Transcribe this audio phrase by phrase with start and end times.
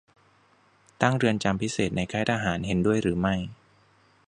[1.01, 3.35] ตั้งเรือนจำพิเศษในค่ายทหาร เห็นด้วยหรือไม่?